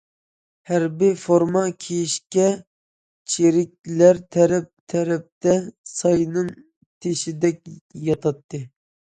ھەربىي 0.69 1.11
فورما 1.23 1.61
كىيىشكەن 1.87 2.55
چىرىكلەر 3.33 4.21
تەرەپ- 4.37 4.73
تەرەپتە 4.95 5.55
ساينىڭ 5.93 6.51
تېشىدەك 7.07 7.61
ياتاتتى. 8.09 8.67